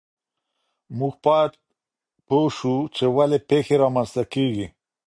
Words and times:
موږ 0.97 1.13
باید 1.25 1.51
پوه 2.27 2.47
سو 2.57 2.73
چې 2.95 3.03
ولې 3.15 3.39
پیښې 3.49 3.75
رامنځته 3.83 4.23
کیږي. 4.33 4.67